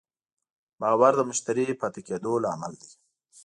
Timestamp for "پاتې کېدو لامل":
1.81-2.73